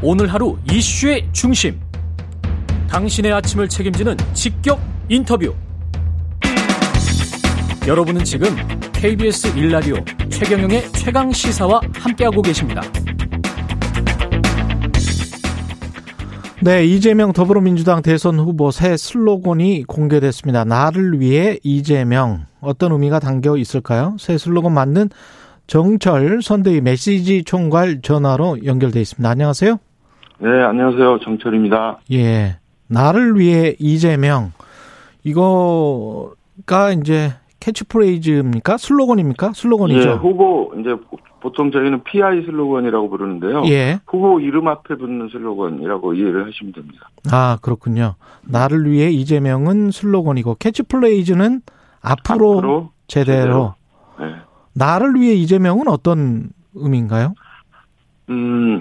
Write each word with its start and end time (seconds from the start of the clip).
오늘 0.00 0.32
하루 0.32 0.56
이슈의 0.70 1.28
중심. 1.32 1.80
당신의 2.88 3.32
아침을 3.32 3.68
책임지는 3.68 4.16
직격 4.32 4.80
인터뷰. 5.08 5.52
여러분은 7.86 8.22
지금 8.22 8.48
KBS 8.92 9.54
1라디오 9.54 10.30
최경영의 10.30 10.92
최강 10.92 11.32
시사와 11.32 11.80
함께하고 11.94 12.42
계십니다. 12.42 12.80
네, 16.60 16.86
이재명 16.86 17.32
더불어민주당 17.32 18.00
대선 18.00 18.38
후보 18.38 18.70
새 18.70 18.96
슬로건이 18.96 19.82
공개됐습니다. 19.88 20.64
나를 20.64 21.18
위해 21.18 21.58
이재명. 21.64 22.46
어떤 22.60 22.92
의미가 22.92 23.18
담겨 23.18 23.56
있을까요? 23.56 24.16
새 24.20 24.38
슬로건 24.38 24.72
맞는 24.74 25.10
정철 25.66 26.40
선대위 26.42 26.82
메시지 26.82 27.42
총괄 27.42 28.00
전화로 28.00 28.64
연결돼 28.64 29.00
있습니다. 29.00 29.28
안녕하세요. 29.28 29.78
네, 30.40 30.48
안녕하세요. 30.62 31.18
정철입니다. 31.20 31.98
예. 32.12 32.58
나를 32.86 33.38
위해 33.38 33.74
이재명. 33.78 34.52
이거가 35.24 36.92
이제 37.00 37.32
캐치프레이즈입니까? 37.60 38.76
슬로건입니까? 38.78 39.52
슬로건이죠. 39.52 40.08
예, 40.08 40.12
후보 40.14 40.72
이제 40.80 40.94
보통 41.40 41.70
저희는 41.72 42.04
PI 42.04 42.42
슬로건이라고 42.44 43.10
부르는데요. 43.10 43.64
예. 43.66 43.98
후보 44.06 44.38
이름 44.40 44.68
앞에 44.68 44.94
붙는 44.94 45.28
슬로건이라고 45.30 46.14
이해를 46.14 46.46
하시면 46.46 46.72
됩니다. 46.72 47.10
아, 47.32 47.58
그렇군요. 47.60 48.14
나를 48.44 48.88
위해 48.90 49.10
이재명은 49.10 49.90
슬로건이고 49.90 50.54
캐치프레이즈는 50.54 51.62
앞으로, 52.00 52.58
앞으로 52.58 52.90
제대로. 53.08 53.74
제대로. 54.16 54.30
네. 54.34 54.36
나를 54.74 55.16
위해 55.16 55.34
이재명은 55.34 55.88
어떤 55.88 56.50
의미인가요? 56.74 57.34
음, 58.30 58.80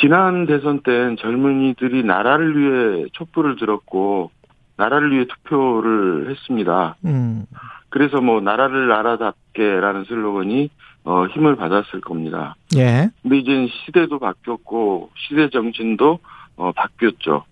지난 0.00 0.46
대선 0.46 0.80
때는 0.80 1.16
젊은이들이 1.16 2.04
나라를 2.04 2.56
위해 2.56 3.06
촛불을 3.12 3.56
들었고 3.56 4.30
나라를 4.76 5.12
위해 5.12 5.26
투표를 5.26 6.30
했습니다. 6.30 6.96
음. 7.04 7.46
그래서 7.90 8.20
뭐 8.20 8.40
나라를 8.40 8.88
나라답게라는 8.88 10.04
슬로건이 10.04 10.70
어, 11.04 11.26
힘을 11.26 11.54
받았을 11.56 12.00
겁니다. 12.00 12.56
예. 12.76 13.10
근데 13.22 13.38
이제 13.38 13.68
시대도 13.68 14.18
바뀌었고 14.18 15.10
시대 15.16 15.48
정신도 15.50 16.18
어, 16.56 16.72
바뀌었죠. 16.72 17.44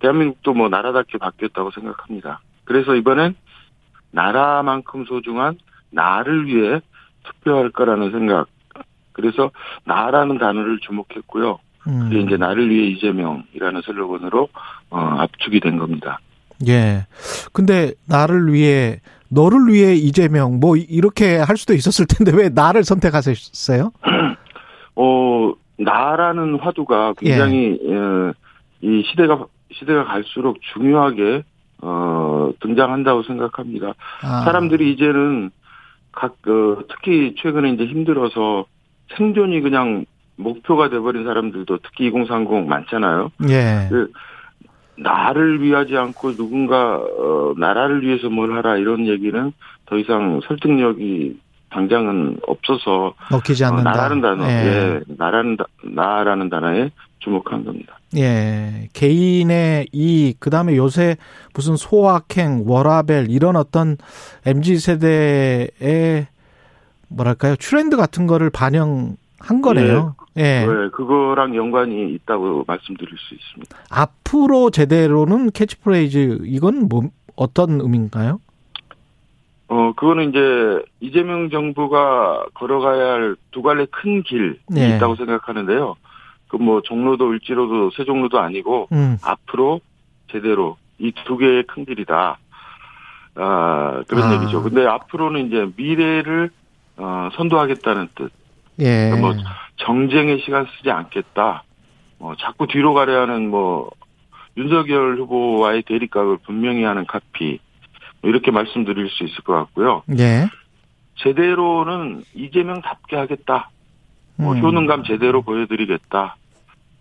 대한민국도 0.00 0.54
뭐 0.54 0.68
나라답게 0.68 1.18
바뀌었다고 1.18 1.70
생각합니다. 1.72 2.40
그래서 2.64 2.94
이번엔 2.94 3.34
나라만큼 4.12 5.06
소중한 5.06 5.58
나를 5.90 6.46
위해 6.46 6.80
투표할 7.24 7.70
거라는 7.70 8.12
생각. 8.12 8.46
그래서 9.12 9.50
나라는 9.84 10.38
단어를 10.38 10.78
주목했고요. 10.80 11.58
음. 11.86 12.08
그게 12.08 12.20
이제 12.20 12.36
나를 12.36 12.68
위해 12.70 12.88
이재명이라는 12.88 13.82
슬로건으로 13.82 14.48
어, 14.90 14.98
압축이 14.98 15.60
된 15.60 15.78
겁니다. 15.78 16.20
예. 16.68 17.06
근데 17.52 17.92
나를 18.06 18.52
위해 18.52 19.00
너를 19.28 19.68
위해 19.68 19.94
이재명 19.94 20.60
뭐 20.60 20.76
이렇게 20.76 21.38
할 21.38 21.56
수도 21.56 21.72
있었을 21.72 22.06
텐데 22.06 22.32
왜 22.34 22.48
나를 22.48 22.84
선택하셨어요? 22.84 23.92
어 24.96 25.52
나라는 25.78 26.58
화두가 26.58 27.14
굉장히 27.18 27.78
예. 27.82 27.96
어, 27.96 28.32
이 28.82 29.02
시대가 29.10 29.46
시대가 29.72 30.04
갈수록 30.04 30.58
중요하게 30.74 31.44
어 31.82 32.50
등장한다고 32.60 33.22
생각합니다. 33.22 33.94
아. 34.22 34.42
사람들이 34.44 34.92
이제는 34.92 35.50
각 36.12 36.32
어, 36.46 36.82
특히 36.88 37.34
최근에 37.38 37.70
이제 37.70 37.86
힘들어서 37.86 38.66
생존이 39.16 39.60
그냥 39.60 40.04
목표가 40.40 40.88
돼버린 40.88 41.24
사람들도 41.24 41.78
특히 41.82 42.06
2030 42.08 42.66
많잖아요. 42.68 43.30
예. 43.48 43.86
그 43.90 44.10
나를 44.96 45.62
위하지 45.62 45.96
않고 45.96 46.34
누군가 46.36 46.96
어, 46.96 47.54
나라를 47.56 48.02
위해서 48.02 48.28
뭘 48.28 48.52
하라 48.56 48.76
이런 48.76 49.06
얘기는 49.06 49.52
더 49.86 49.98
이상 49.98 50.40
설득력이 50.46 51.38
당장은 51.70 52.38
없어서 52.46 53.14
먹히지 53.30 53.64
어, 53.64 53.68
않는다. 53.68 53.90
나라는 53.92 54.20
단어, 54.20 54.44
예. 54.48 54.50
예, 54.66 55.00
나라는 55.16 55.56
다- 55.56 55.64
나라는 55.84 56.50
단어에 56.50 56.90
주목한 57.20 57.64
겁니다. 57.64 57.98
예. 58.16 58.88
개인의 58.92 59.86
이 59.92 60.34
그다음에 60.38 60.76
요새 60.76 61.16
무슨 61.54 61.76
소확행, 61.76 62.64
워라밸 62.66 63.30
이런 63.30 63.56
어떤 63.56 63.96
MZ 64.46 64.78
세대의 64.78 66.26
뭐랄까요? 67.08 67.54
트렌드 67.56 67.96
같은 67.96 68.26
거를 68.26 68.50
반영 68.50 69.16
한 69.40 69.62
거네요. 69.62 70.14
예. 70.36 70.64
네, 70.66 70.88
그거랑 70.92 71.56
연관이 71.56 72.12
있다고 72.14 72.64
말씀드릴 72.66 73.10
수 73.18 73.34
있습니다. 73.34 73.76
앞으로 73.90 74.70
제대로는 74.70 75.50
캐치프레이즈 75.50 76.40
이건 76.44 76.88
뭐 76.88 77.02
어떤 77.36 77.80
의미인가요? 77.80 78.40
어, 79.68 79.92
그거는 79.96 80.30
이제 80.30 80.82
이재명 81.00 81.48
정부가 81.50 82.44
걸어가야 82.54 83.12
할 83.12 83.36
두 83.50 83.62
갈래 83.62 83.86
큰 83.90 84.22
길이 84.22 84.58
네. 84.68 84.96
있다고 84.96 85.16
생각하는데요. 85.16 85.96
그 86.48 86.56
뭐 86.58 86.80
종로도 86.82 87.30
을지로도 87.30 87.90
세종로도 87.92 88.38
아니고 88.40 88.88
음. 88.92 89.16
앞으로 89.24 89.80
제대로 90.32 90.76
이 90.98 91.12
두 91.24 91.36
개의 91.38 91.62
큰 91.64 91.84
길이다. 91.84 92.38
아, 93.36 94.02
그런 94.08 94.24
아. 94.24 94.34
얘기죠. 94.34 94.62
근데 94.62 94.84
앞으로는 94.86 95.46
이제 95.46 95.68
미래를 95.76 96.50
어, 96.96 97.30
선도하겠다는 97.36 98.08
뜻. 98.16 98.30
예. 98.78 99.10
뭐 99.10 99.34
정쟁의 99.76 100.40
시간 100.44 100.66
쓰지 100.76 100.90
않겠다. 100.90 101.64
뭐 102.18 102.34
자꾸 102.36 102.66
뒤로 102.66 102.94
가려 102.94 103.22
하는 103.22 103.48
뭐 103.50 103.90
윤석열 104.56 105.16
후보와의 105.18 105.82
대립각을 105.82 106.38
분명히 106.44 106.84
하는 106.84 107.06
카피. 107.06 107.58
뭐 108.22 108.30
이렇게 108.30 108.50
말씀드릴 108.50 109.08
수 109.10 109.24
있을 109.24 109.42
것 109.44 109.54
같고요. 109.54 110.02
예. 110.18 110.46
제대로는 111.16 112.24
이재명답게 112.34 113.16
하겠다. 113.16 113.70
뭐 114.36 114.54
음. 114.54 114.62
효능감 114.62 115.04
제대로 115.04 115.42
보여드리겠다. 115.42 116.36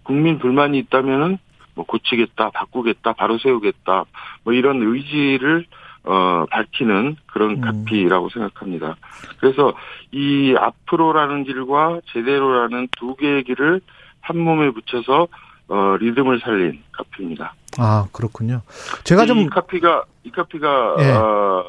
국민 0.03 0.39
불만이 0.39 0.77
있다면은 0.79 1.37
뭐 1.75 1.85
고치겠다, 1.85 2.49
바꾸겠다, 2.49 3.13
바로 3.13 3.37
세우겠다. 3.37 4.05
뭐 4.43 4.53
이런 4.53 4.81
의지를 4.81 5.65
어 6.03 6.45
밝히는 6.49 7.17
그런 7.27 7.51
음. 7.51 7.61
카피라고 7.61 8.29
생각합니다. 8.29 8.95
그래서 9.39 9.73
이 10.11 10.55
앞으로라는 10.57 11.43
길과 11.43 12.01
제대로라는 12.11 12.87
두 12.97 13.15
개의 13.15 13.43
길을 13.43 13.81
한 14.21 14.37
몸에 14.37 14.69
붙여서 14.71 15.27
어 15.67 15.97
리듬을 15.99 16.39
살린 16.39 16.81
카피입니다. 16.91 17.53
아, 17.77 18.07
그렇군요. 18.11 18.61
제가 19.03 19.25
좀 19.25 19.39
이 19.39 19.47
카피가 19.47 20.03
이 20.23 20.31
카피가 20.31 20.95
예. 20.99 21.11
어 21.11 21.65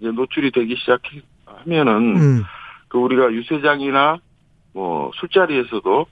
이제 0.00 0.10
노출이 0.10 0.50
되기 0.50 0.76
시작하면은 0.76 2.16
음. 2.16 2.44
그 2.88 2.98
우리가 2.98 3.32
유세장이나 3.32 4.18
뭐 4.74 5.10
술자리에서도 5.14 6.06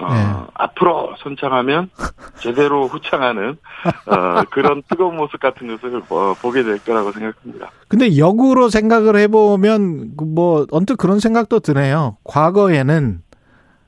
어, 0.00 0.12
네. 0.12 0.20
앞으로 0.54 1.14
선창하면 1.18 1.90
제대로 2.40 2.88
후창하는 2.88 3.56
어, 4.06 4.42
그런 4.50 4.82
뜨거운 4.88 5.16
모습 5.16 5.38
같은 5.40 5.68
것을 5.68 6.02
어, 6.08 6.34
보게 6.40 6.62
될 6.64 6.78
거라고 6.78 7.12
생각합니다. 7.12 7.70
근데 7.88 8.18
역으로 8.18 8.70
생각을 8.70 9.16
해보면 9.16 10.16
그뭐 10.16 10.66
언뜻 10.72 10.96
그런 10.96 11.20
생각도 11.20 11.60
드네요. 11.60 12.16
과거에는 12.24 13.22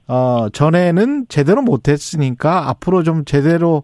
어 0.09 0.49
전에는 0.53 1.27
제대로 1.29 1.63
못했으니까 1.63 2.69
앞으로 2.69 3.03
좀 3.03 3.25
제대로 3.25 3.83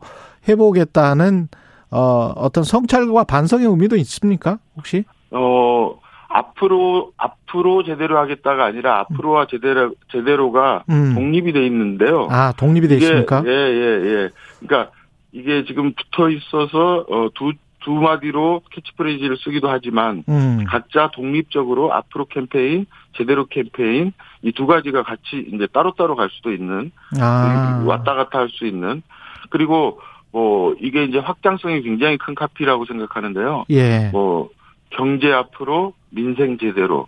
해보겠다는 0.48 1.48
어 1.90 2.32
어떤 2.36 2.62
성찰과 2.62 3.24
반성의 3.24 3.66
의미도 3.66 3.96
있습니까? 3.96 4.58
혹시? 4.76 5.04
어 5.32 5.98
앞으로 6.32 7.12
앞으로 7.16 7.84
제대로 7.84 8.18
하겠다가 8.18 8.64
아니라 8.64 9.00
앞으로와 9.00 9.46
제대로 9.50 9.94
제대로가 10.10 10.84
음. 10.90 11.14
독립이 11.14 11.52
돼 11.52 11.64
있는데요. 11.66 12.28
아 12.30 12.52
독립이 12.52 12.88
돼 12.88 12.96
있습니까? 12.96 13.42
예, 13.46 13.50
예, 13.50 14.06
예. 14.06 14.28
그러니까 14.60 14.92
이게 15.32 15.64
지금 15.64 15.92
붙어 15.92 16.30
있어서 16.30 17.04
어, 17.08 17.28
두, 17.34 17.52
두 17.80 17.92
마디로 17.92 18.62
캐치프레이즈를 18.70 19.36
쓰기도 19.38 19.68
하지만 19.68 20.24
음. 20.28 20.64
각자 20.68 21.10
독립적으로 21.12 21.92
앞으로 21.92 22.26
캠페인, 22.26 22.86
제대로 23.16 23.46
캠페인 23.46 24.12
이 24.42 24.52
두 24.52 24.66
가지가 24.66 25.02
같이 25.04 25.46
이제 25.52 25.66
따로따로 25.72 26.16
갈 26.16 26.28
수도 26.30 26.52
있는 26.52 26.90
아. 27.20 27.82
왔다 27.86 28.14
갔다 28.14 28.40
할 28.40 28.48
수 28.48 28.66
있는 28.66 29.02
그리고 29.50 30.00
뭐 30.32 30.74
이게 30.80 31.04
이제 31.04 31.18
확장성이 31.18 31.82
굉장히 31.82 32.16
큰 32.18 32.34
카피라고 32.34 32.84
생각하는데요. 32.86 33.66
예. 33.70 34.08
뭐 34.12 34.48
경제 34.90 35.30
앞으로 35.32 35.92
민생 36.12 36.58
제대로 36.58 37.06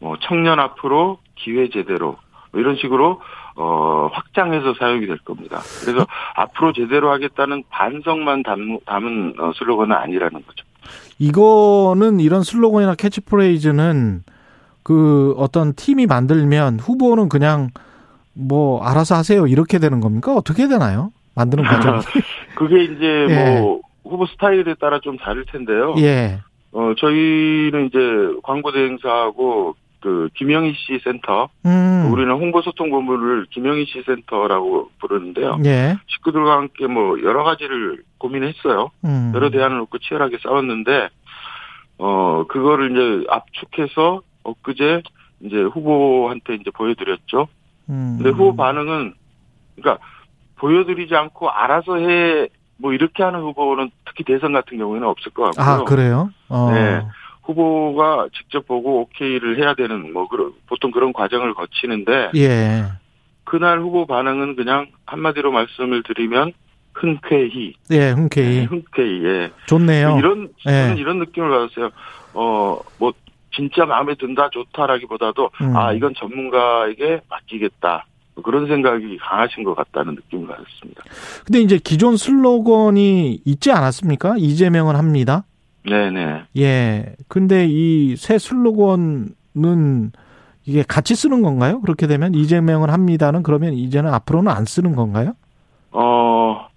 뭐 0.00 0.16
청년 0.20 0.60
앞으로 0.60 1.18
기회 1.34 1.68
제대로 1.68 2.16
뭐 2.52 2.60
이런 2.60 2.76
식으로 2.76 3.20
어 3.56 4.08
확장해서 4.12 4.74
사용이 4.78 5.06
될 5.06 5.18
겁니다. 5.18 5.60
그래서 5.84 6.06
앞으로 6.36 6.72
제대로 6.72 7.10
하겠다는 7.10 7.64
반성만 7.68 8.44
담, 8.44 8.78
담은 8.86 9.34
어, 9.38 9.52
슬로건은 9.58 9.96
아니라는 9.96 10.42
거죠. 10.46 10.64
이거는 11.18 12.20
이런 12.20 12.44
슬로건이나 12.44 12.94
캐치프레이즈는 12.94 14.22
그 14.84 15.34
어떤 15.36 15.74
팀이 15.74 16.06
만들면 16.06 16.78
후보는 16.78 17.28
그냥 17.28 17.70
뭐 18.32 18.82
알아서 18.84 19.16
하세요 19.16 19.46
이렇게 19.48 19.78
되는 19.80 20.00
겁니까? 20.00 20.34
어떻게 20.34 20.68
되나요? 20.68 21.10
만드는 21.34 21.64
과정. 21.64 22.00
그게 22.54 22.84
이제 22.84 23.26
예. 23.28 23.60
뭐 23.60 23.80
후보 24.04 24.26
스타일에 24.26 24.74
따라 24.80 25.00
좀 25.00 25.16
다를 25.18 25.44
텐데요. 25.46 25.94
예. 25.98 26.40
어 26.72 26.92
저희는 26.98 27.86
이제 27.86 27.98
광고 28.42 28.72
대행사하고 28.72 29.76
그 30.00 30.28
김영희 30.34 30.74
씨 30.74 31.00
센터, 31.02 31.48
음. 31.66 32.10
우리는 32.12 32.30
홍보 32.32 32.62
소통 32.62 32.90
본부를 32.90 33.46
김영희 33.50 33.86
씨 33.86 34.02
센터라고 34.06 34.90
부르는데요. 35.00 35.58
예. 35.64 35.96
식구들과 36.06 36.52
함께 36.52 36.86
뭐 36.86 37.20
여러 37.22 37.42
가지를 37.42 38.04
고민했어요. 38.18 38.90
음. 39.04 39.32
여러 39.34 39.50
대안을 39.50 39.78
놓고 39.78 39.98
치열하게 39.98 40.38
싸웠는데 40.42 41.08
어 41.98 42.44
그거를 42.48 42.92
이제 42.92 43.26
압축해서 43.28 44.22
엊그제 44.44 45.02
이제 45.40 45.56
후보한테 45.56 46.54
이제 46.54 46.70
보여드렸죠. 46.70 47.48
음. 47.88 48.18
근데 48.18 48.30
후보 48.30 48.54
반응은 48.54 49.14
그러니까 49.76 50.04
보여드리지 50.56 51.14
않고 51.14 51.50
알아서 51.50 51.96
해 51.96 52.48
뭐 52.78 52.92
이렇게 52.92 53.22
하는 53.22 53.40
후보는 53.40 53.90
특히 54.06 54.24
대선 54.24 54.52
같은 54.52 54.78
경우에는 54.78 55.06
없을 55.06 55.32
것 55.32 55.54
같고요. 55.54 55.64
아 55.64 55.84
그래요? 55.84 56.30
어. 56.48 56.70
네. 56.72 57.02
후보가 57.42 58.28
직접 58.36 58.66
보고 58.66 59.00
오케이를 59.00 59.58
해야 59.58 59.74
되는 59.74 60.12
뭐 60.12 60.28
그런 60.28 60.52
보통 60.66 60.90
그런 60.90 61.12
과정을 61.12 61.54
거치는데 61.54 62.30
예. 62.36 62.84
그날 63.44 63.80
후보 63.80 64.06
반응은 64.06 64.56
그냥 64.56 64.86
한마디로 65.06 65.50
말씀을 65.50 66.02
드리면 66.02 66.52
흔쾌히, 66.92 67.74
예. 67.90 67.98
네, 67.98 68.10
흔쾌히 68.10 68.64
흔쾌히. 68.64 69.24
예. 69.24 69.50
좋네요. 69.66 70.18
이런 70.18 70.48
예. 70.66 70.70
저는 70.70 70.96
이런 70.98 71.18
느낌을 71.20 71.48
받았어요. 71.48 71.90
어뭐 72.34 73.12
진짜 73.54 73.86
마음에 73.86 74.14
든다 74.14 74.50
좋다라기보다도 74.50 75.50
음. 75.62 75.76
아 75.76 75.92
이건 75.92 76.14
전문가에게 76.14 77.22
맡기겠다 77.30 78.04
뭐 78.04 78.17
그런 78.42 78.66
생각이 78.66 79.16
강하신 79.18 79.64
것 79.64 79.74
같다는 79.74 80.14
느낌을 80.14 80.46
받았습니다. 80.46 81.02
근데 81.44 81.60
이제 81.60 81.78
기존 81.78 82.16
슬로건이 82.16 83.40
있지 83.44 83.70
않았습니까? 83.72 84.36
이재명은 84.38 84.96
합니다. 84.96 85.44
네네. 85.88 86.42
예. 86.58 87.14
근데 87.28 87.66
이 87.68 88.14
새 88.16 88.38
슬로건은 88.38 90.12
이게 90.66 90.82
같이 90.86 91.14
쓰는 91.14 91.40
건가요? 91.42 91.80
그렇게 91.80 92.06
되면 92.06 92.34
이재명은 92.34 92.90
합니다는 92.90 93.42
그러면 93.42 93.72
이제는 93.74 94.12
앞으로는 94.12 94.52
안 94.52 94.64
쓰는 94.66 94.94
건가요? 94.94 95.32
어 95.92 96.68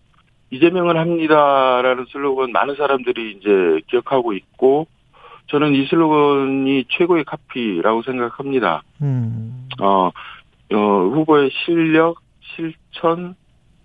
이재명은 0.51 0.95
합니다라는 0.97 2.05
슬로건 2.09 2.51
많은 2.53 2.75
사람들이 2.75 3.37
이제 3.37 3.81
기억하고 3.89 4.33
있고 4.33 4.87
저는 5.47 5.73
이 5.75 5.85
슬로건이 5.87 6.85
최고의 6.89 7.25
카피라고 7.25 8.03
생각합니다. 8.03 8.83
음. 9.01 9.67
어, 9.81 10.11
어, 10.73 11.09
후보의 11.09 11.51
실력, 11.51 12.21
실천, 12.55 13.35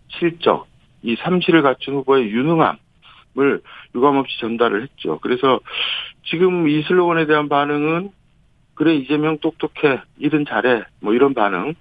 실적, 0.08 0.66
이 1.02 1.16
삼시를 1.16 1.62
갖춘 1.62 1.94
후보의 1.94 2.28
유능함을 2.30 3.62
유감없이 3.94 4.38
전달을 4.40 4.82
했죠. 4.82 5.18
그래서 5.20 5.60
지금 6.24 6.68
이 6.68 6.82
슬로건에 6.82 7.26
대한 7.26 7.48
반응은 7.48 8.10
그래 8.74 8.94
이재명 8.94 9.38
똑똑해, 9.38 10.00
일은 10.18 10.44
잘해, 10.44 10.84
뭐 11.00 11.14
이런 11.14 11.34
반응. 11.34 11.74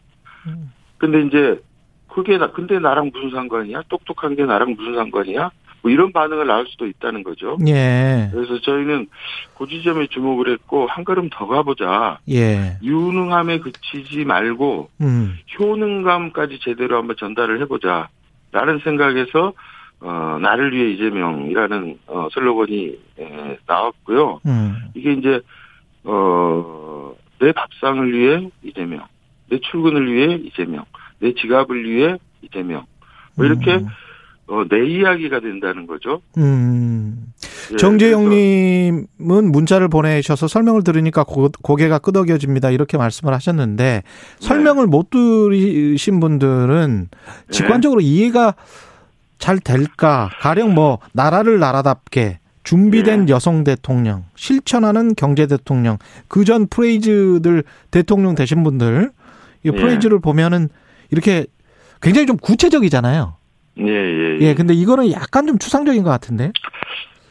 음. 0.48 0.72
근데 0.98 1.22
이제 1.22 1.62
그게 2.08 2.38
나 2.38 2.52
근데 2.52 2.80
나랑 2.80 3.12
무슨 3.14 3.32
상관이야? 3.32 3.84
똑똑한 3.90 4.36
게 4.36 4.46
나랑 4.46 4.76
무슨 4.78 4.96
상관이야? 4.96 5.52
뭐 5.86 5.92
이런 5.92 6.12
반응을 6.12 6.48
낳을 6.48 6.66
수도 6.68 6.88
있다는 6.88 7.22
거죠. 7.22 7.60
예. 7.68 8.28
그래서 8.34 8.60
저희는 8.60 9.06
그 9.56 9.68
지점에 9.68 10.08
주목을 10.08 10.52
했고 10.52 10.88
한 10.88 11.04
걸음 11.04 11.30
더 11.32 11.46
가보자. 11.46 12.18
예. 12.28 12.78
유능함에 12.82 13.60
그치지 13.60 14.26
말고 14.26 14.90
음. 15.02 15.36
효능감까지 15.60 16.58
제대로 16.64 16.98
한번 16.98 17.16
전달을 17.20 17.62
해보자. 17.62 18.10
라는 18.52 18.80
생각에서, 18.80 19.54
어, 20.00 20.40
나를 20.42 20.74
위해 20.74 20.90
이재명이라는, 20.94 22.00
어, 22.08 22.30
슬로건이, 22.34 23.00
에, 23.20 23.58
나왔고요. 23.68 24.40
음. 24.48 24.76
이게 24.96 25.14
이제, 25.14 25.40
어, 26.04 27.14
내 27.40 27.52
밥상을 27.52 28.12
위해 28.12 28.50
이재명, 28.64 29.06
내 29.50 29.60
출근을 29.60 30.12
위해 30.12 30.36
이재명, 30.36 30.86
내 31.20 31.34
지갑을 31.34 31.88
위해 31.88 32.18
이재명. 32.42 32.86
뭐 33.36 33.46
이렇게, 33.46 33.76
음. 33.76 33.88
어, 34.48 34.64
내 34.70 34.86
이야기가 34.86 35.40
된다는 35.40 35.88
거죠. 35.88 36.22
음. 36.38 37.34
예, 37.72 37.78
정재영님은 37.78 39.08
문자를 39.52 39.88
보내셔서 39.88 40.48
설명을 40.48 40.84
들으니까 40.84 41.24
고, 41.24 41.50
고개가 41.64 42.00
끄덕여집니다. 42.00 42.70
이렇게 42.70 42.98
말씀을 42.98 43.34
하셨는데 43.34 44.04
설명을 44.40 44.86
못 44.86 45.10
들으신 45.10 46.20
분들은 46.20 47.10
직관적으로 47.50 48.02
이해가 48.02 48.54
잘 49.40 49.60
될까? 49.60 50.30
가령 50.40 50.76
뭐 50.76 51.00
나라를 51.14 51.60
나라답게 51.60 52.40
준비된 52.64 53.26
네. 53.26 53.34
여성 53.34 53.64
대통령, 53.64 54.26
실천하는 54.36 55.14
경제 55.16 55.46
대통령, 55.48 55.98
그 56.28 56.46
전 56.46 56.68
프레이즈들 56.68 57.64
대통령 57.92 58.36
되신 58.36 58.64
분들 58.64 59.12
이 59.64 59.72
네. 59.72 59.76
프레이즈를 59.76 60.20
보면은 60.20 60.70
이렇게 61.12 61.46
굉장히 62.02 62.28
좀 62.28 62.38
구체적이잖아요. 62.38 63.36
예, 63.80 63.86
예, 63.86 64.38
예, 64.40 64.54
근데 64.54 64.74
이거는 64.74 65.12
약간 65.12 65.48
좀 65.48 65.58
추상적인 65.58 66.04
것 66.04 66.10
같은데. 66.10 66.52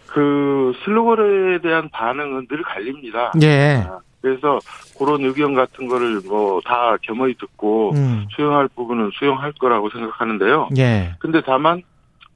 그 0.07 0.73
슬로건에 0.85 1.59
대한 1.59 1.89
반응은 1.91 2.47
늘 2.49 2.63
갈립니다. 2.63 3.33
예. 3.43 3.85
아, 3.89 3.99
그래서 4.21 4.59
그런 4.99 5.23
의견 5.25 5.55
같은 5.55 5.89
거를 5.89 6.21
뭐 6.27 6.61
다 6.65 6.97
겸허히 7.03 7.35
듣고 7.35 7.93
음. 7.95 8.27
수용할 8.35 8.69
부분은 8.69 9.11
수용할 9.19 9.53
거라고 9.53 9.91
생각하는데요. 9.91 10.69
예. 10.79 11.15
근데 11.19 11.43
다만 11.45 11.83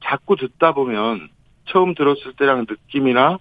자꾸 0.03 0.35
듣다 0.35 0.73
보면 0.73 1.29
처음 1.65 1.93
들었을 1.95 2.33
때랑 2.37 2.65
느낌이나 2.69 3.37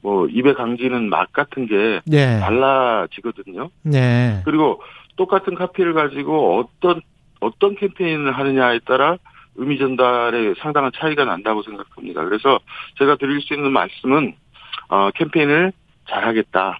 뭐 0.00 0.26
입에 0.28 0.52
강지는 0.54 1.08
맛 1.08 1.32
같은 1.32 1.66
게 1.66 2.00
예. 2.12 2.38
달라지거든요. 2.40 3.70
네. 3.82 4.42
그리고 4.44 4.80
똑같은 5.16 5.54
카피를 5.54 5.94
가지고 5.94 6.58
어떤 6.60 7.00
어떤 7.40 7.74
캠페인을 7.76 8.32
하느냐에 8.32 8.80
따라 8.86 9.16
의미 9.56 9.78
전달에 9.78 10.54
상당한 10.60 10.90
차이가 10.94 11.24
난다고 11.24 11.62
생각합니다. 11.62 12.24
그래서 12.24 12.58
제가 12.98 13.16
드릴 13.16 13.40
수 13.40 13.54
있는 13.54 13.72
말씀은 13.72 14.34
어, 14.88 15.10
캠페인을 15.14 15.72
잘하겠다. 16.08 16.78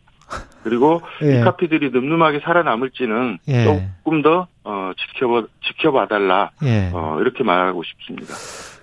그리고 0.62 1.02
예. 1.22 1.40
이 1.40 1.40
카피들이 1.42 1.90
늠름하게 1.90 2.40
살아남을지는 2.40 3.38
예. 3.48 3.64
조금 3.64 4.22
더 4.22 4.46
어, 4.64 4.92
지켜봐 4.96 5.46
지켜봐 5.66 6.08
달라. 6.08 6.50
예. 6.62 6.90
어, 6.92 7.18
이렇게 7.20 7.42
말하고 7.44 7.82
싶습니다. 7.82 8.34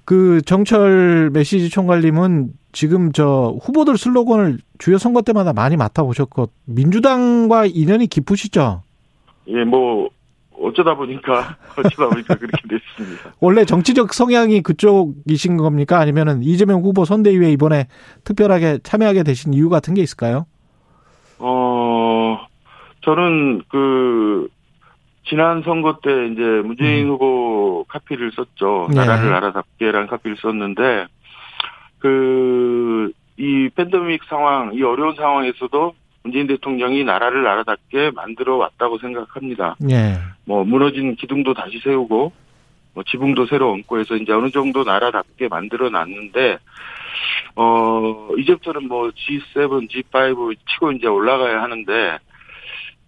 그 0.05 0.41
정철 0.41 1.29
메시지 1.31 1.69
총괄님은 1.69 2.49
지금 2.71 3.11
저 3.11 3.55
후보들 3.61 3.97
슬로건을 3.97 4.57
주요 4.79 4.97
선거 4.97 5.21
때마다 5.21 5.53
많이 5.53 5.77
맡아보셨고 5.77 6.49
민주당과 6.65 7.65
인연이 7.67 8.07
깊으시죠? 8.07 8.83
예, 9.47 9.63
뭐 9.63 10.09
어쩌다 10.61 10.95
보니까 10.95 11.57
어쩌다 11.77 12.09
보니까 12.09 12.35
그렇게 12.35 12.67
됐습니다. 12.67 13.33
원래 13.39 13.65
정치적 13.65 14.13
성향이 14.13 14.61
그쪽이신 14.61 15.57
겁니까? 15.57 15.99
아니면은 15.99 16.41
이재명 16.43 16.81
후보 16.81 17.05
선대위에 17.05 17.51
이번에 17.51 17.87
특별하게 18.23 18.79
참여하게 18.83 19.23
되신 19.23 19.53
이유 19.53 19.69
같은 19.69 19.93
게 19.93 20.01
있을까요? 20.01 20.45
어, 21.39 22.45
저는 23.01 23.63
그, 23.69 24.49
지난 25.25 25.63
선거 25.63 25.99
때 26.03 26.27
이제 26.27 26.41
문재인 26.41 27.05
음. 27.05 27.11
후보 27.11 27.85
카피를 27.87 28.31
썼죠. 28.33 28.87
네. 28.89 28.95
나라를 28.95 29.31
나라답게라는 29.31 30.07
카피를 30.07 30.37
썼는데, 30.41 31.07
그, 31.99 33.11
이 33.37 33.69
팬데믹 33.73 34.23
상황, 34.25 34.73
이 34.73 34.83
어려운 34.83 35.15
상황에서도 35.15 35.93
문재인 36.23 36.47
대통령이 36.47 37.03
나라를 37.03 37.43
나라답게 37.43 38.11
만들어 38.11 38.57
왔다고 38.57 38.97
생각합니다. 38.99 39.75
예. 39.89 40.17
뭐, 40.45 40.63
무너진 40.63 41.15
기둥도 41.15 41.53
다시 41.53 41.79
세우고, 41.79 42.31
뭐, 42.93 43.03
지붕도 43.03 43.45
새로 43.47 43.71
얹고 43.71 43.99
해서 43.99 44.15
이제 44.15 44.33
어느 44.33 44.49
정도 44.49 44.83
나라답게 44.83 45.47
만들어 45.47 45.89
놨는데, 45.89 46.57
어, 47.55 48.29
이제부터는 48.37 48.87
뭐 48.87 49.09
G7, 49.09 49.89
G5 49.89 50.55
치고 50.69 50.91
이제 50.93 51.07
올라가야 51.07 51.61
하는데, 51.61 52.17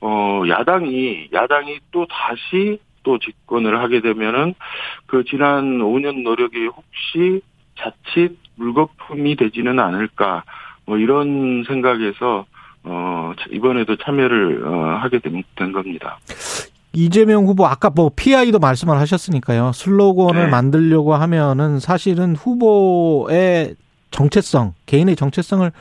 어, 0.01 0.43
야당이, 0.47 1.29
야당이 1.31 1.79
또 1.91 2.05
다시 2.07 2.79
또 3.03 3.17
집권을 3.17 3.79
하게 3.79 4.01
되면은 4.01 4.53
그 5.05 5.23
지난 5.23 5.79
5년 5.79 6.23
노력이 6.23 6.67
혹시 6.67 7.41
자칫 7.77 8.37
물거품이 8.55 9.35
되지는 9.35 9.79
않을까, 9.79 10.43
뭐 10.85 10.97
이런 10.97 11.63
생각에서 11.63 12.45
어, 12.83 13.33
이번에도 13.51 13.95
참여를 13.97 14.65
어, 14.65 14.97
하게 14.99 15.19
된, 15.19 15.43
된 15.55 15.71
겁니다. 15.71 16.19
이재명 16.93 17.45
후보 17.45 17.65
아까 17.65 17.89
뭐 17.89 18.11
PI도 18.15 18.59
말씀을 18.59 18.97
하셨으니까요. 18.97 19.71
슬로건을 19.73 20.45
네. 20.45 20.49
만들려고 20.49 21.15
하면은 21.15 21.79
사실은 21.79 22.35
후보의 22.35 23.75
정체성, 24.11 24.73
개인의 24.85 25.15
정체성을 25.15 25.71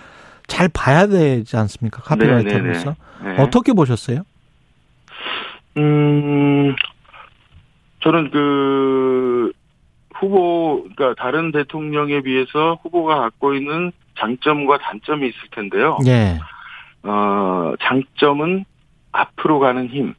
잘 0.47 0.69
봐야 0.69 1.07
되지 1.07 1.57
않습니까? 1.57 2.03
카피라이터로서. 2.03 2.95
네. 3.25 3.37
어떻게 3.39 3.73
보셨어요? 3.73 4.23
음, 5.77 6.75
저는 8.01 8.31
그 8.31 9.53
후보 10.15 10.87
그러니까 10.95 11.21
다른 11.23 11.53
대통령에 11.53 12.21
비해서 12.23 12.79
후보가 12.83 13.17
갖고 13.17 13.55
있는 13.55 13.93
장점과 14.19 14.79
단점이 14.79 15.29
있을 15.29 15.39
텐데요. 15.53 15.99
예. 16.07 16.39
어, 17.03 17.73
장점은 17.81 18.65
앞으로 19.13 19.59
가는 19.59 19.87
힘. 19.89 20.15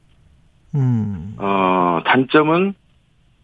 음. 0.75 1.35
어, 1.37 1.99
단점은 2.05 2.73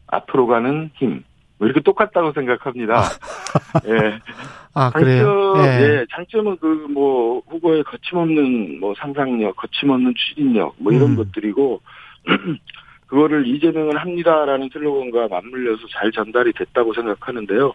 앞으로 0.07 0.47
가는 0.47 0.89
힘. 0.95 1.23
뭐 1.57 1.67
이렇게 1.67 1.81
똑같다고 1.81 2.33
생각합니다. 2.33 3.01
예. 3.87 4.19
아, 4.73 4.91
장점, 4.91 5.01
그래요? 5.01 5.53
예. 5.57 6.05
장점은 6.11 6.57
그 6.57 6.77
뭐 6.97 7.41
후보의 7.47 7.83
거침없는 7.83 8.79
뭐 8.79 8.93
상상력, 8.97 9.55
거침없는 9.55 10.13
추진력 10.15 10.75
뭐 10.77 10.91
이런 10.91 11.11
음. 11.11 11.15
것들이고 11.15 11.81
그거를 13.07 13.47
이재명은 13.47 13.97
합니다라는 13.97 14.69
슬로건과 14.73 15.27
맞물려서 15.29 15.83
잘 15.91 16.11
전달이 16.11 16.53
됐다고 16.53 16.93
생각하는데요. 16.93 17.73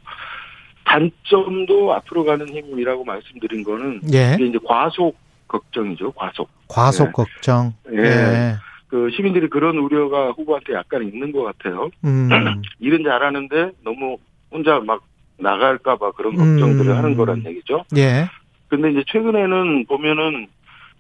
단점도 0.85 1.95
앞으로 1.95 2.25
가는 2.25 2.49
힘이라고 2.49 3.05
말씀드린 3.05 3.63
거는 3.65 4.01
예. 4.13 4.35
이게 4.35 4.47
이제 4.47 4.59
과속 4.67 5.17
걱정이죠. 5.49 6.13
과속. 6.13 6.49
과속 6.69 7.09
예. 7.09 7.13
걱정. 7.13 7.75
예. 7.93 7.99
예. 7.99 8.55
그 8.89 9.11
시민들이 9.17 9.49
그런 9.49 9.79
우려가 9.79 10.31
후보한테 10.33 10.75
약간 10.75 11.03
있는 11.03 11.33
것 11.33 11.43
같아요. 11.45 11.91
음. 12.05 12.29
일은 12.79 13.05
잘하는데 13.05 13.73
너무 13.85 14.19
혼자 14.51 14.81
막 14.81 15.03
나갈까봐 15.39 16.13
그런 16.13 16.37
걱정들을 16.37 16.91
음. 16.91 16.97
하는 16.97 17.17
거란 17.17 17.45
얘기죠. 17.47 17.85
예. 17.97 18.29
근데 18.69 18.91
이제 18.91 19.03
최근에는 19.07 19.87
보면은 19.87 20.49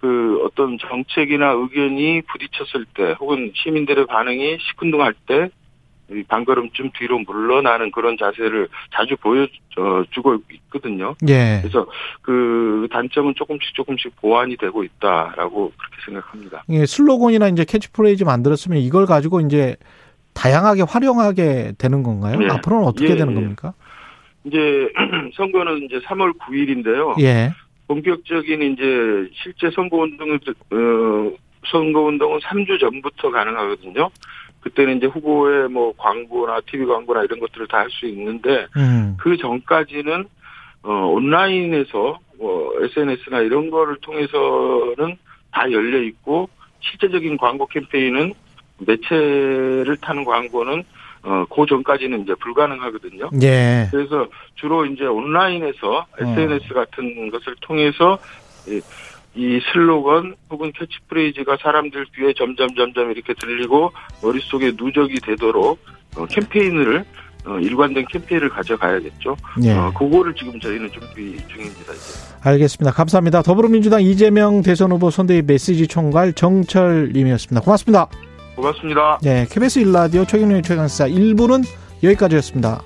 그 0.00 0.42
어떤 0.44 0.78
정책이나 0.78 1.50
의견이 1.50 2.22
부딪혔을 2.22 2.86
때 2.94 3.14
혹은 3.20 3.52
시민들의 3.54 4.06
반응이 4.06 4.58
시큰둥할 4.60 5.14
때이 5.26 5.48
반걸음쯤 6.28 6.90
뒤로 6.98 7.18
물러나는 7.20 7.90
그런 7.90 8.16
자세를 8.18 8.68
자주 8.94 9.16
보여주고 9.16 10.38
있거든요. 10.52 11.14
예. 11.28 11.60
그래서 11.62 11.86
그 12.20 12.86
단점은 12.90 13.34
조금씩 13.36 13.74
조금씩 13.74 14.16
보완이 14.16 14.56
되고 14.56 14.84
있다라고 14.84 15.72
그렇게 15.76 15.96
생각합니다. 16.04 16.64
예, 16.70 16.84
슬로건이나 16.86 17.48
이제 17.48 17.64
캐치프레이즈 17.64 18.24
만들었으면 18.24 18.78
이걸 18.78 19.06
가지고 19.06 19.40
이제 19.40 19.76
다양하게 20.34 20.82
활용하게 20.82 21.72
되는 21.78 22.02
건가요? 22.02 22.38
예. 22.42 22.48
앞으로는 22.48 22.86
어떻게 22.86 23.10
예, 23.10 23.16
되는 23.16 23.32
예. 23.32 23.34
겁니까? 23.34 23.74
이제 24.44 24.58
선거는 25.36 25.84
이제 25.84 25.98
3월 26.00 26.36
9일인데요. 26.38 27.20
예. 27.22 27.52
본격적인 27.86 28.62
이제 28.72 29.30
실제 29.42 29.70
선거 29.74 29.98
운동을 29.98 30.36
어 30.36 31.36
선거 31.66 32.00
운동은 32.02 32.40
3주 32.40 32.80
전부터 32.80 33.30
가능하거든요. 33.30 34.10
그때는 34.62 34.96
이제 34.98 35.06
후보의 35.06 35.68
뭐 35.68 35.92
광고나 35.96 36.60
TV 36.66 36.86
광고나 36.86 37.24
이런 37.24 37.40
것들을 37.40 37.66
다 37.68 37.78
할 37.78 37.90
수 37.90 38.06
있는데 38.06 38.66
음. 38.76 39.16
그 39.18 39.36
전까지는 39.36 40.24
어 40.84 40.92
온라인에서 41.14 42.18
뭐 42.38 42.72
SNS나 42.82 43.40
이런 43.40 43.70
거를 43.70 43.96
통해서는 44.00 45.16
다 45.52 45.70
열려 45.70 46.00
있고 46.02 46.48
실제적인 46.80 47.36
광고 47.36 47.66
캠페인은 47.66 48.32
매체를 48.78 49.96
타는 50.00 50.24
광고는 50.24 50.82
어그 51.22 51.66
전까지는 51.68 52.22
이제 52.22 52.34
불가능하거든요. 52.40 53.30
예. 53.42 53.86
그래서 53.92 54.26
주로 54.56 54.84
이제 54.86 55.04
온라인에서 55.04 56.06
SNS 56.18 56.74
같은 56.74 57.30
것을 57.30 57.54
통해서 57.60 58.18
이, 59.34 59.56
이 59.56 59.60
슬로건 59.72 60.34
혹은 60.50 60.72
캐치프레이즈가 60.72 61.56
사람들 61.62 62.06
귀에 62.16 62.32
점점 62.36 62.68
점점 62.74 63.10
이렇게 63.10 63.34
들리고 63.34 63.92
머릿속에 64.22 64.72
누적이 64.76 65.20
되도록 65.20 65.78
어, 66.16 66.26
캠페인을 66.26 67.04
어, 67.44 67.58
일관된 67.58 68.06
캠페인을 68.10 68.48
가져가야겠죠. 68.50 69.36
예. 69.64 69.72
어, 69.72 69.92
그거를 69.92 70.34
지금 70.34 70.58
저희는 70.60 70.90
준비 70.92 71.36
중입니다. 71.48 71.92
이제. 71.92 72.34
알겠습니다. 72.42 72.92
감사합니다. 72.92 73.42
더불어민주당 73.42 74.02
이재명 74.02 74.62
대선 74.62 74.92
후보 74.92 75.10
선대위 75.10 75.42
메시지 75.42 75.86
총괄 75.88 76.32
정철님이었습니다. 76.34 77.64
고맙습니다. 77.64 78.08
고맙습니다. 78.54 79.18
네, 79.22 79.46
KBS 79.50 79.80
일라디오 79.80 80.24
최경련의 80.24 80.62
최강사 80.62 81.08
1부는 81.08 81.64
여기까지였습니다. 82.02 82.82